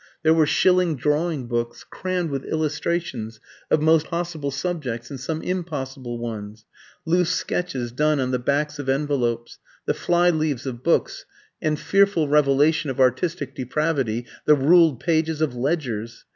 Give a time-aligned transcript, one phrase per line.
[0.23, 6.17] There were shilling drawing books crammed with illustrations of most possible subjects and some impossible
[6.17, 6.65] ones;
[7.05, 11.25] loose sketches done on the backs of envelopes, the fly leaves of books,
[11.61, 16.25] and (fearful revelation of artistic depravity!) the ruled pages of ledgers.